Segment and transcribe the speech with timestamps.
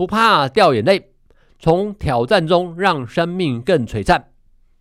[0.00, 1.10] 不怕掉眼泪，
[1.58, 4.28] 从挑战中让生命更璀璨，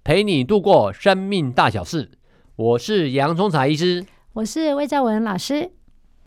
[0.02, 2.12] 陪你度过生命大小事。
[2.56, 5.72] 我是洋葱茶医师，我是魏兆文老师。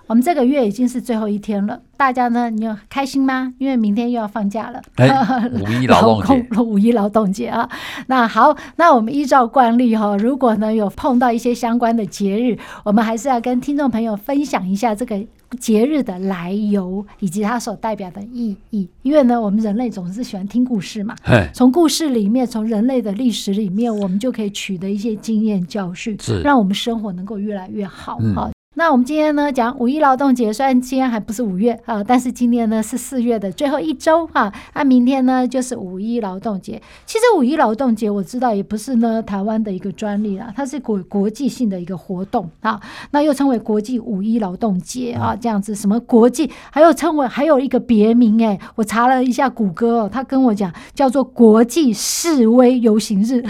[0.09, 3.55] 我们这个月已经是最后一天了，大家呢，你有开心吗？
[3.57, 5.09] 因为明天又要放假了，欸、
[5.49, 7.67] 五一劳动节，五一劳动节啊。
[8.09, 15.25] 那好，那我们依照惯例哈，如果呢有碰到一些相关的节日，我们还是要跟听众朋友分享一下这个
[15.59, 18.89] 节日的来由以及它所代表的意义。
[19.03, 21.15] 因为呢，我们人类总是喜欢听故事嘛，
[21.53, 28.51] 从故事里面，从人类的历史里面，我们就可以取得一些经验教训，是让我们生活能够越来越好啊。
[28.75, 34.53] 嗯那我们今天呢讲五一劳动节，虽然今天还不是五月啊，但是今天呢是四月的最后一周哈。
[34.75, 36.83] 那、啊、明天呢就是五一劳动节。
[37.07, 42.81] 其实五一劳动节我知道也不是呢台湾的一个专利啦，它是国国际性的一个活动啊。
[43.13, 53.45] 那又称为国际五一劳动节啊，这样子什么国际，还有称为还有一个别名哎，我查了一下谷歌哦，他跟我讲叫做国际示威游行日，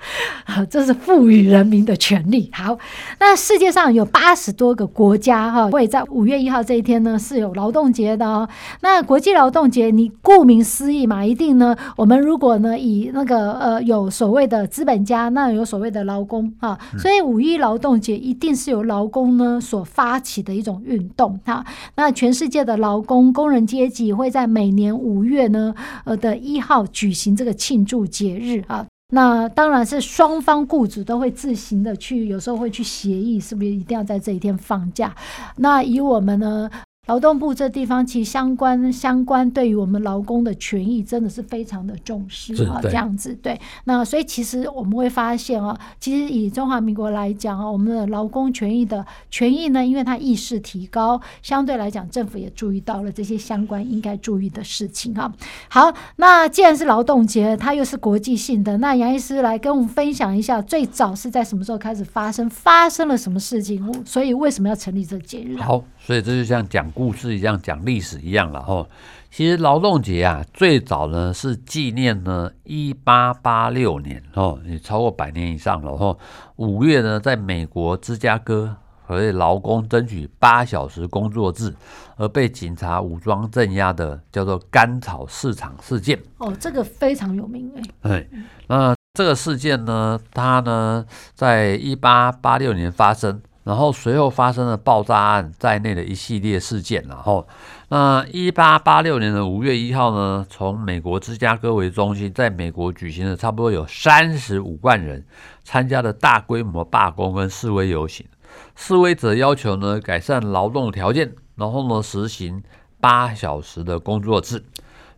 [0.70, 2.48] 这是赋予人民的权利。
[2.54, 2.78] 好，
[3.18, 8.46] 那世界上有八十多个国家哈会在五月一号这一天呢是有劳动节的哦。
[8.82, 21.64] 那国际劳动节，你顾名思义嘛，一定呢，我们如果呢以那个呃有所谓的资本家，那有所谓的劳工哈，所以五一劳动节一定是由劳工呢所发起的一种运动哈。
[21.94, 28.84] 那全世界的劳工工人阶级会在每年五月呢呃的一号举行这个庆祝节日啊。
[29.10, 35.14] 那当然是双方雇主都会自行的去，有时候会去协议，是不是一定要在这一天放假？
[35.56, 36.70] 那以我们呢？
[37.10, 43.60] 劳动部这地方其实相关相关对于我们劳工的权益真的是非常的重视啊，这样子对。
[43.82, 55.32] 那所以其实我们会发现啊，其实以中华民国来讲啊，我们的劳工权益的权益呢，因为它意识提高，相对来讲政府也注意到了这些相关应该注意的事情哈。
[55.68, 65.56] 好，那既然是劳动节，它又是国际性的，那杨医师来跟我们分享一下，最早是在什么时候开始发生，发生了什么事情，所以为什么要成立这个节日？
[65.56, 66.90] 好，所以这就像讲。
[66.90, 68.84] 故事一样，讲历史一样了哈。
[69.30, 76.16] 其实劳动节啊，最早呢是纪念呢一八八六年哦，也超过百年以上了哈。
[76.56, 78.74] 五月呢，在美国芝加哥，
[79.06, 81.72] 为劳工争取八小时工作制
[82.16, 86.18] 而被警察武装镇压的，叫做甘草市场事件。
[86.38, 87.82] 哦，这个非常有名哎。
[88.02, 88.28] 对，
[88.66, 91.06] 那这个事件呢，它呢
[91.36, 93.40] 在一八八六年发生。
[93.62, 97.46] 然后随后发生了爆炸案在内的一系列事件，然后
[97.88, 105.24] 那一八八六年的五月一号呢，从美国芝加哥为中心，在美国举行了差不多有三十五万人
[105.62, 108.26] 参加的大规模罢工跟示威游行，
[108.74, 112.62] 示威者要求呢改善劳动条件，然后呢实行
[112.98, 114.64] 八小时的工作制。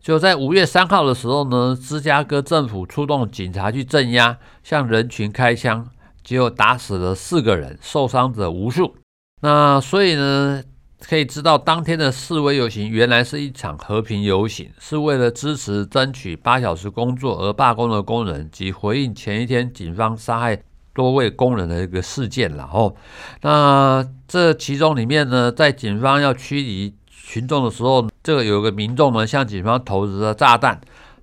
[0.00, 5.88] 就在五月三号的时候呢，芝加哥政府出动警察去镇压，向人群开枪。
[6.24, 8.94] 结果打死了四个人，受伤者无数。
[9.42, 10.62] 那所以呢，
[11.00, 20.62] 可以知道当天的示威游行原来是一场和平游行，是为了支持争取八小时工作而罢工的工人，及回应前一天警方杀害
[20.94, 22.54] 多位工人的一个事件。
[22.56, 22.96] 然后，
[23.40, 30.80] 那这其中里面呢，在警方要驱离群众的时候，这个有个民众呢向警方投掷了炸弹。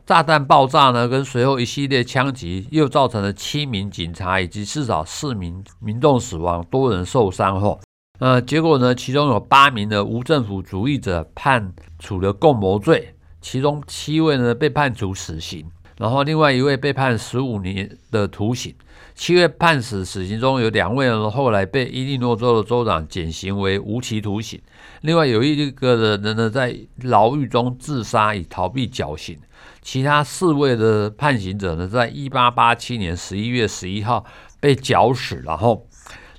[0.10, 7.80] 炸弹爆炸呢，跟随后一系列枪击，又造成了七名警察以及至少四名民众死亡，多人受伤后，
[8.18, 15.70] 呃，结果呢，其中有八名的无政府主义者判处了共谋罪，其中七位呢被判处死刑，
[16.00, 18.74] 然后另外一位被判十五年的徒刑。
[19.14, 24.60] 七位判死死刑中有两位呢，后来被伊利诺州的州长减刑为无期徒刑，
[25.02, 29.38] 另外有一个人呢在牢狱中自杀以逃避绞刑。
[29.82, 34.26] 其他四位的判刑者呢，在一八八七年十一月十一号
[34.60, 35.42] 被绞死。
[35.46, 35.88] 然后，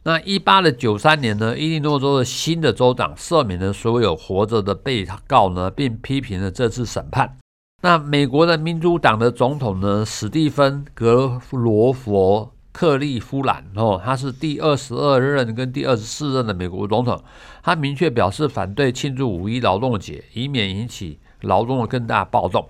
[0.02, 7.36] 那一八的九三年呢，伊利诺州的新的州长赦免了所有活着的被告呢，并批评了这次审判。
[7.82, 17.22] 那美国的民主党的总统呢，史蒂芬·格罗佛·克利夫兰哦，他是第二十二任跟第二十四任的美国总统，
[17.62, 22.68] 他明确表示反对庆祝五一劳动节，以免引起劳动的更大暴动。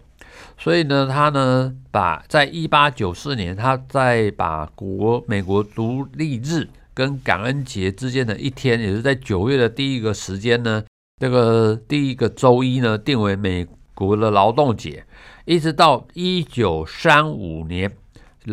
[0.59, 10.85] 所以呢，他呢把在一八九四年，他在把国美国独立日跟感恩节之间的一天，也是在九月的第一个时间呢，
[11.19, 15.05] 这个第一个周一呢，定为美国的劳动节，
[15.45, 17.91] 一直到一九三五年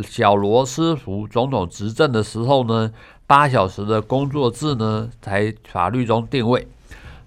[0.03, 2.91] 小罗斯福总统执政的时候呢，
[3.25, 6.67] 八小时的工作制呢才法律中定位。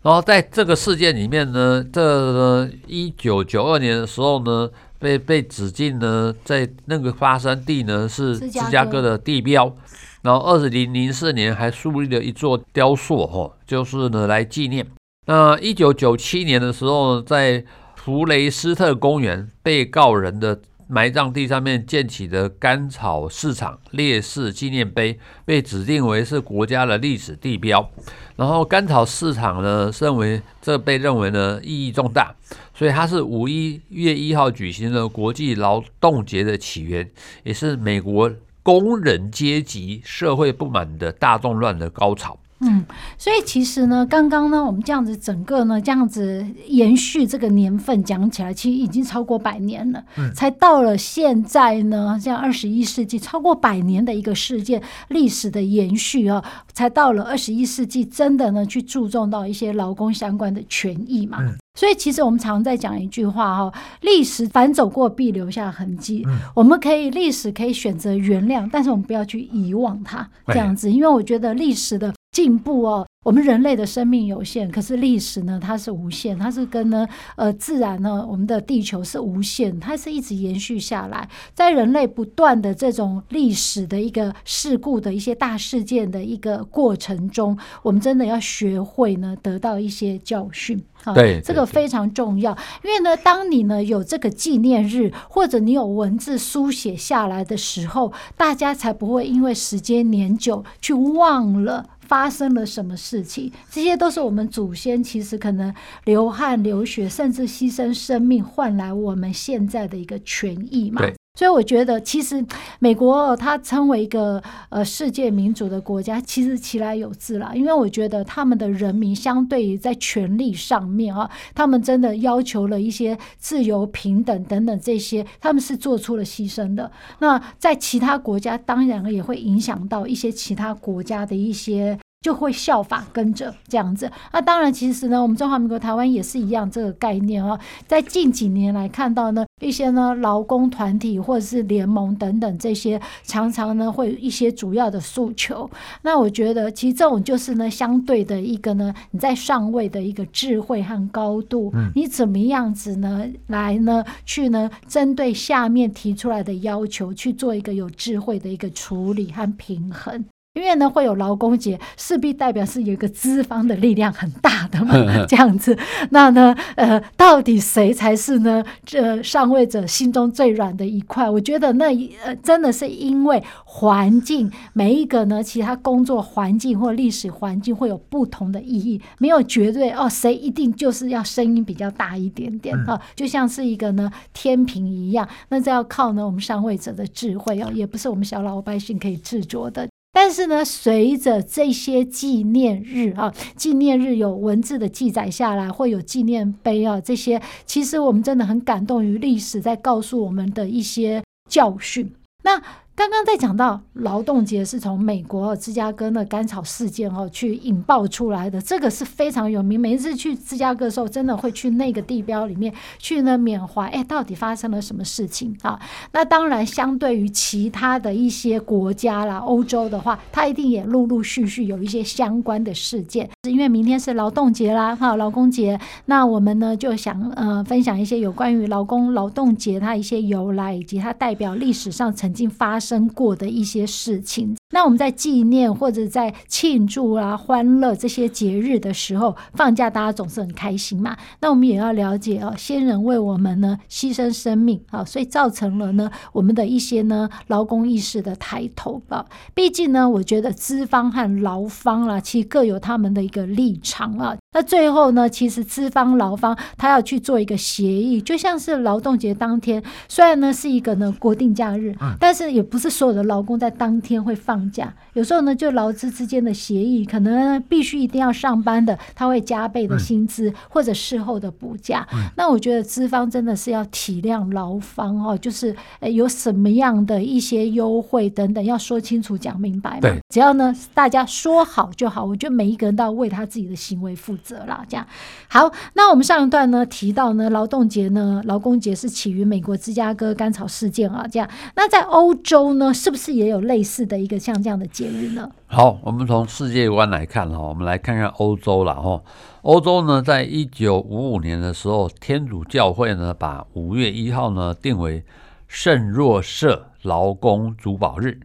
[0.02, 9.74] 然后在这个事件里面呢，这一九九二年的时候呢，被被指定呢，在那个发生地呢是芝加哥的地标。
[10.22, 14.86] 然后二零零四年还树立了一座雕塑，哈，就是呢来纪念。
[15.26, 17.64] 那一九九七年的时候，在
[17.94, 27.88] 弗雷斯特公园，被告人的埋葬地上面建起的甘草市场烈士纪念碑，被指定为是国家的历史地标。
[28.34, 32.34] 然后甘草市场呢，认为这被认为呢意义重大，
[32.74, 37.08] 所以它是五一月一号举行的国际劳动节的起源，
[37.44, 38.30] 也是美国
[38.62, 42.38] 工人阶级社会不满的大动乱的高潮。
[42.60, 42.84] 嗯，
[43.16, 50.04] 所以其实呢，刚刚呢，我们这样子整个呢，这样子延续这个年份讲起来，其实已经超过百年了。
[50.18, 61.38] 嗯，才到了现在呢，像二十一世纪超过百年的一个事件历史的延续啊，才到了二十一世纪，真的呢去注重到一些劳工相关的权益嘛。
[61.40, 61.54] 嗯。
[61.78, 63.72] 所以，其实我们常在讲一句话哈，
[64.02, 66.24] 历史反走过必留下痕迹。
[66.26, 73.06] 嗯，我们可以历史可以选择原谅，但是我们不要去遗忘它，这样子，因为我觉得历史的进步哦。
[73.22, 77.06] 我们人类的生命有限，可是历史呢，它是无限，它是跟呢
[77.36, 90.82] 呃自然呢，我们的地球是无限，它是一直延续下来，在人类不断的这种历史的一个事故的一些大事件的一个过程中，我们真的要学会呢得到一些教训。
[90.94, 101.84] 好，对，这个非常重要，因为呢，当你呢有这个纪念日，或者你有文字书写下来的时候，大家才不会因为时间年久去忘了。
[102.10, 103.52] 发生了什么事情？
[103.70, 105.72] 这些都是我们祖先其实可能
[106.06, 111.00] 流汗流血，甚至牺牲生命换来我们现在的一个权益嘛。
[111.40, 112.44] 所以我觉得，其实
[112.80, 117.52] 美国它称为一个呃世界民主的国家，其实其来有自啦。
[117.54, 126.92] 因为我觉得他们的人民相对于在权力上面啊，他们真的要求了一些自由、平等等等这些，他们是做出了牺牲的。
[127.20, 131.98] 那在其他国家，当然也会影响到一些其他国家的一些。
[132.20, 134.10] 就会效法跟着这样子。
[134.30, 137.58] 那当然，其实呢，我们中华民国台湾也是一样这个概念啊。
[137.86, 145.68] 在近几年来看到呢，一些呢劳工团体或者是联盟等等这些，常常呢会有一些主要的诉求。
[146.02, 160.22] 那我觉得，其实这种就是呢相对的一个呢，你在上位的一个智慧和高度，你怎么样子呢来呢去呢针对下面提出来的要求去做一个有智慧的一个处理和平衡。
[160.54, 164.94] 因为呢，会有劳工节，势必代表是有一个资方的力量很大的嘛，
[165.28, 165.78] 这样子。
[166.10, 168.62] 那呢，呃，到底谁才是呢？
[168.84, 171.30] 这上位者心中最软的一块？
[171.30, 171.86] 我觉得那
[172.24, 185.28] 呃，真的是因为环境，每一个呢，其他工作环境或历史环境会有不同的意义，没有绝对哦，谁一定就是要声音比较大一点点啊、哦，就像是一个呢天平一样。
[185.50, 189.88] 那这要靠呢我们上位者的智慧哦，也不是我们小老百姓可以制作的。
[190.12, 202.12] 但是呢，随着这些纪念日啊，纪念日有文字的记载下来，会有纪念碑啊，这些其实我们真的很感动于历史在告诉我们的一些教训。
[202.42, 202.62] 那。
[202.96, 209.80] 刚刚在讲到劳动节是从美国芝加哥那甘草事件哦去引爆出来的，这个是非常有名。
[209.80, 215.80] 每一次去芝加哥的时候，真的会去那个地标里面去呢缅怀，哎，到底发生了什么事情啊？
[216.12, 223.30] 那当然，相对于其他的一些国家啦，欧洲的话，它一定也陆陆续续有一些相关的事件。
[223.44, 232.90] 是因为明天是劳动节啦，哈，劳工节，那我们呢就想呃分享一些有关于劳工劳动节它一些由来，以及它代表历史上曾经发发。
[232.90, 241.16] 生过的一些事情，那我们在纪念或者在庆祝啊、欢乐这些节日的时候，放假大家总是很开心嘛。
[241.40, 249.26] 那我们也要了解啊，先人为我们呢牺牲生命啊，所以造成了呢我们的一些呢劳工意识的抬头啊。
[249.54, 254.36] 毕竟呢，我觉得资方和劳方啊，其实各有他们的一个立场啊。
[254.52, 272.06] 那最后呢，其实资方劳方他要去做一个协议，就像是劳动节当天，虽然呢是一个呢国定假日，但是也不是所有的劳工在当天会放放假，有时候呢，就劳资之间的协议，可能必须一定要上班的，他会加倍的薪资、嗯、或者事后的补假。
[272.12, 280.00] 嗯、那我觉得资方真的是要体谅劳方哦，就是呃有什么样的一些优惠等等，要说清楚讲明白嘛。
[280.00, 282.22] 对，只要呢大家说好就好。
[282.22, 284.84] 我觉得每一个人都要为他自己的行为负责啦。
[284.86, 285.06] 这样
[285.48, 291.26] 好，那我们上一段呢提到呢，劳动节呢，劳工节是起于美国芝加哥甘草事件啊。
[291.30, 295.48] 这样，那在欧洲呢，是不是也有类似的一个像像这样的节日呢？
[295.68, 299.22] 好，我们从世界观来看哈，我们来看看欧洲了哈。
[299.62, 305.24] 欧洲呢，在一九五五年的时候，天主教会呢把五月一号呢定为
[305.68, 308.40] 圣若瑟劳工主保日。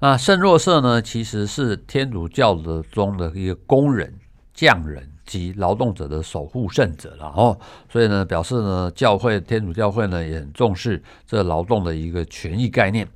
[0.00, 4.12] 那圣若瑟呢，其实是天主教的中的一个工人、
[4.52, 7.58] 匠人及劳动者的守护圣者了哦。
[7.90, 13.06] 所以呢，表示呢，教会天主教会呢也很重视这劳动的一个权益概念。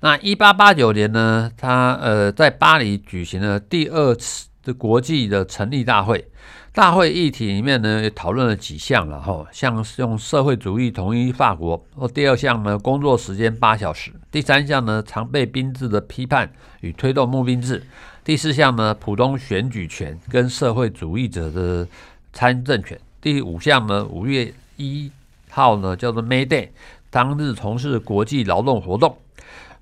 [0.00, 6.26] 那一八八九年呢，他呃在巴黎举行了第二次的国际的成立大会。
[6.72, 16.48] 大会议题里面呢，也讨论了几项了哈，像是用社会主义统一法国，或第二项呢，工作时间八小时；第三项呢，常备兵制的批判
[16.80, 17.80] 与推动募兵制；
[18.24, 21.86] 第四项呢，普通选举权跟社会主义者的
[22.32, 25.10] 参政权；第五项呢，五月一
[25.50, 26.68] 号呢，叫做 May Day，
[27.10, 29.18] 当日从事国际劳动活动。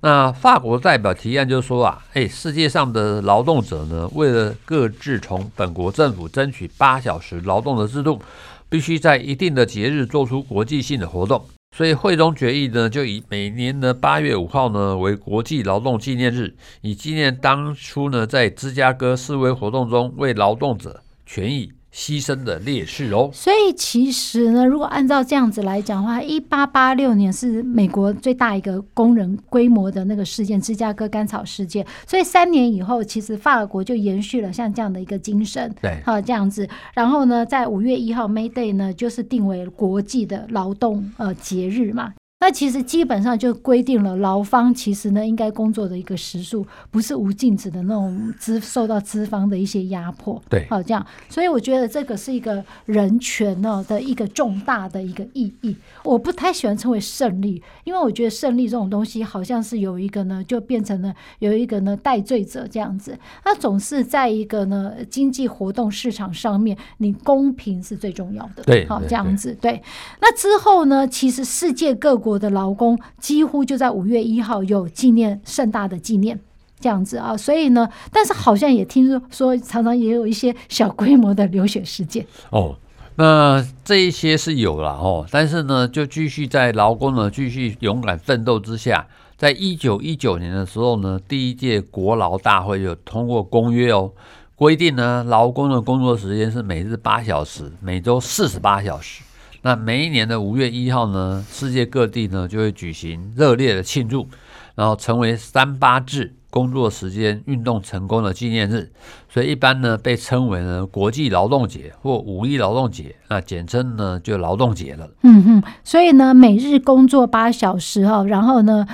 [0.01, 8.21] 那法国代表提案就是说啊，哎，世界上的劳动者呢，为了各自从本国政府争取八小时劳动的制度，
[8.69, 11.43] 必须在一定的节日做出国际性的活动。
[11.75, 31.85] 所以会中决议呢，就以每年的八月五号呢为国际劳动纪念日，以纪念当初呢在芝加哥示威活动中为劳动者权益牺牲的烈士哦，所以其实呢，如果按照这样子来讲的话，一八八六年是美国最大一个工人规模的那个事件——芝加哥甘草事件。
[32.05, 36.69] 所以三年以后，其实法国就延续了像这样的一个精神，对，好这样子。
[36.93, 42.13] 然后呢，在五月一号 May Day 呢，就是定为国际的劳动呃节日嘛。
[42.41, 55.75] 那其实基本上就规定了劳方其实呢应该工作的一个时数不是无尽止的那种资受到资方的一些压迫，对，好这样，所以我觉得这个是一个人权呢的一个重大的一个意义。
[56.05, 63.19] 我不太喜欢称为胜利，因为我觉得胜利这种东西好像是有一个呢就变成了有一个呢代罪者这样子。
[63.43, 69.83] 那总是在一个呢经济活动市场上面，你公平是最重要的，对，好这样子，对。
[70.21, 72.28] 那之后呢，其实世界各国。
[72.29, 76.39] 我的劳工几乎就在五月一号有纪念盛大的纪念
[76.79, 82.77] 这样子啊，所以呢，但是好像也听说说常常也有一些小规模的流血事件哦。
[83.15, 89.05] 那这一些是有了哦，但是呢，就继续在劳工呢继续勇敢奋斗之下，
[89.35, 94.13] 在一九一九年的时候呢，第一届国劳大会有通过公约哦，
[94.55, 99.21] 规定呢劳工的工作时间是每日八小时，每周四十八小时。
[99.61, 104.27] 那每一年的五月一号呢，世界各地呢就会举行热烈的庆祝，
[104.75, 108.91] 然后成为三八制工作时间运动成功的纪念日，
[109.27, 115.09] 所以一般呢被称为呢国际劳动节或五一劳动节，那简称呢就劳动节了。
[115.23, 118.87] 嗯哼，所以呢每日工作八小时哈，然后呢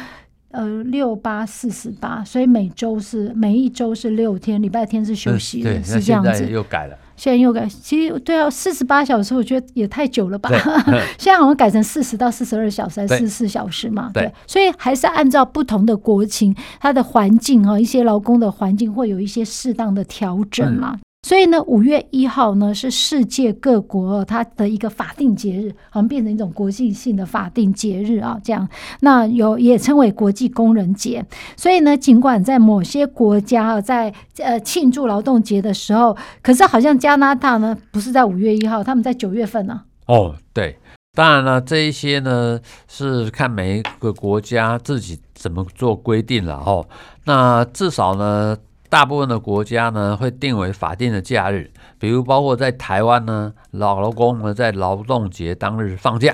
[0.50, 6.50] 呃六八四十八，所以每周是每一周是六天，礼拜天是休息的，对，是这样子。
[6.50, 6.98] 又改了。
[7.16, 10.50] 现在又改，其实对啊，四十八小时我觉得也太久了吧？
[11.18, 14.12] 现在好像改成四十到四十二小时，还是四十四小时嘛？
[14.14, 20.92] 对，所以还是按照不同的国情，它的环境啊，一些劳工的环境会有一些适当的调整嘛。
[20.94, 28.70] 嗯所以呢，五月一号呢是世界各国它的一个法定节日，好像变成一种国际性的法定节日啊，这样。
[29.00, 31.26] 那有也称为国际工人节。
[31.58, 39.82] 所以呢，尽管在某些国家啊，在呃庆祝劳动节的时候，可是好像加拿大呢不是在五月一号，他们在九月份呢。
[40.06, 40.78] 哦，对，
[41.16, 46.86] 当然了，这一些呢是看每一个国家自己怎么做规定了哦。
[47.24, 48.56] 那至少呢。
[48.96, 56.34] 大部分的国家呢会定为法定的假日，比如包括在台湾呢，劳工呢在劳动节当日放假。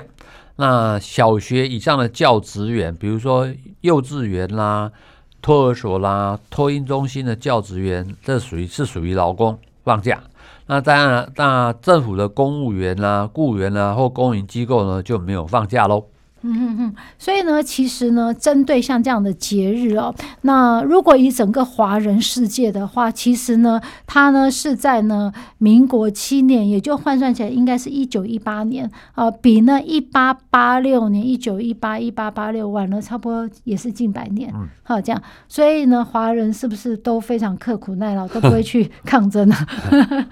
[0.54, 3.48] 那小学以上的教职员，比如说
[3.80, 4.92] 幼稚园啦、
[5.40, 10.22] 托儿所啦、托婴中心的教职员，这属于是属于劳工放假。
[10.66, 16.04] 那当然，那政府的公务员啦、雇员啦或公营机构呢就没有放假喽。
[16.44, 39.66] 嗯嗯嗯，所以呢，其实呢，针对像这样的节日哦，那如果以整个华人世界的话，其实呢，它呢是在呢民国七年，也就换算起来应该是一九一八年啊，比呢一八八六年、一九一八、一八八六晚了差不多也是近百年，好这样，所以呢，华人是不是都非常刻苦耐劳，都不会去抗争啊？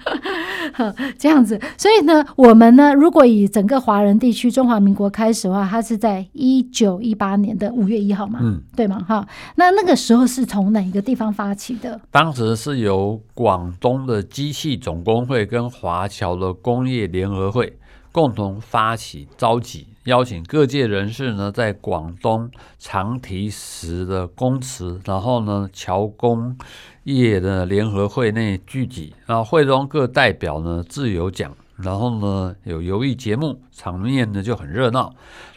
[0.75, 6.00] 好这样子，所以呢，我们呢，如果以整个华人地区中华民国开始的话，它是。
[6.01, 9.05] 在一九一八年的五月一号嘛，嗯，对吗？
[9.07, 12.01] 哈，那那个时候是从哪一个地方发起的？
[12.09, 17.77] 当时是由广东的机器总工会跟华侨的工业联合会
[18.11, 26.57] 共同发起召集，邀请各界人士呢，在广东长堤石的公祠，然后呢，侨工
[27.03, 31.55] 业的联合会内聚集，然后会中各代表呢自由讲。
[31.83, 35.13] 然后呢，有游艺节目，场面呢就很热闹。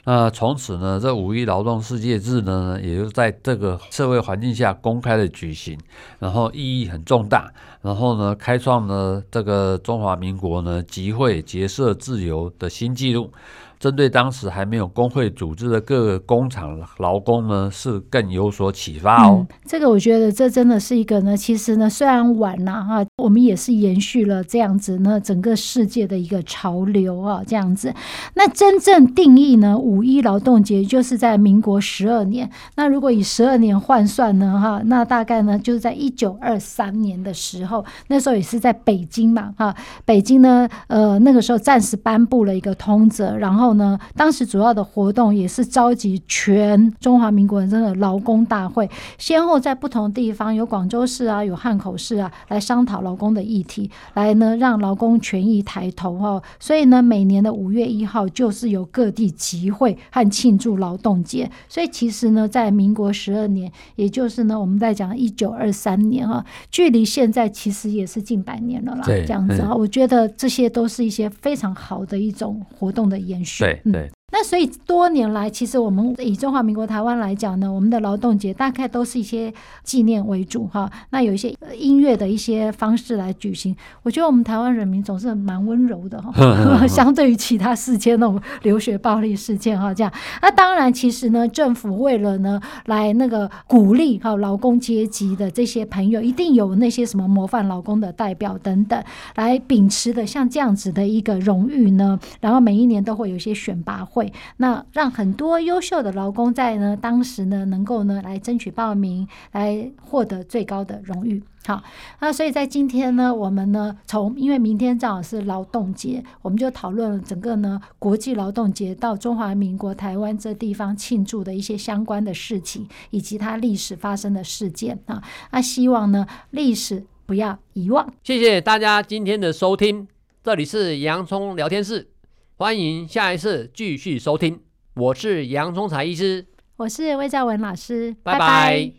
[0.07, 5.78] 那从此呢，这五一劳动世界日呢，也就在这个社会环境下公开的举行，
[6.19, 7.52] 然后意义很重大。
[7.81, 13.31] 然后呢，开创了这个中华民国呢集会结社自由的新纪录。
[13.78, 19.47] 针对当时还没有工会组织的各个工厂劳工呢，是更有所启发哦。
[19.66, 27.93] 这个我觉得这真的是一个呢，其实呢虽然晚了哈，我们也是延续了这样子呢整个世界的一个潮流啊，这样子。
[28.35, 32.49] 那真正定义呢五一劳动节就是在民国十二年。
[32.76, 43.63] 那如果以十二年换算呢哈，那大概呢就是在一九二三年的时候，那时候也是在北京嘛哈，北京呢呃那个时候暂时颁布了一个通则，然后。
[43.73, 56.42] 呢，当时主要的活动也是召集全中华民国人的劳工大会，先后在不同地方，有广州市啊，有汉口市啊，来商讨劳工的议题，来呢让劳工权益抬头哦。
[56.61, 61.50] 所以呢，每年的五月一号就是由各地集会和庆祝劳动节。
[61.68, 69.02] 所以其实呢，在民国十二年，也就是呢我们在讲一九二三年啊，距离现在其实也是近百年了啦。
[69.04, 73.53] 这样子啊，我觉得这些都是一些非常好的一种活动的延续。
[73.58, 74.11] 对对。
[74.37, 80.91] 那所以多年来，其实我们以中华民国台湾来讲呢，我们的劳动节大概都是一些纪念为主哈。
[81.11, 83.76] 那有一些音乐的一些方式来举行。
[84.03, 86.33] 我觉得我们台湾人民总是蛮温柔的哈，
[86.85, 90.12] 相对于其他世界那种流血暴力事件哈这样。
[90.42, 99.01] 那当然，其实呢，政府为了呢来那个鼓励哈劳工阶级的这些朋友，一定有那些什么模范劳工的代表等等，
[99.37, 102.18] 来秉持的像这样子的一个荣誉呢。
[102.40, 104.23] 然后每一年都会有一些选拔会。
[104.58, 111.42] 那让很多优秀的劳工在呢当时呢能够呢来争取报名，来获得最高的荣誉。
[111.66, 111.82] 好，
[112.20, 125.22] 那所以在今天呢，我们呢从因为明天正好是劳动节，我们就讨论了整个呢国际劳动节到中华民国台湾这地方庆祝的一些相关的事情，以及它历史发生的事件啊。
[125.52, 128.12] 那希望呢历史不要遗忘。
[128.22, 130.06] 谢谢大家今天的收听，
[130.42, 132.13] 这里是洋葱聊天室。
[132.57, 134.61] 欢迎下一次继续收听，
[134.95, 138.38] 我是杨忠才医师，我是魏兆文老师，拜拜。
[138.38, 138.93] 拜拜。